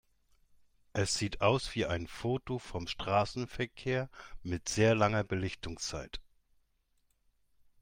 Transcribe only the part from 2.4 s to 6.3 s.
vom Straßenverkehr mit sehr langer Belichtungszeit.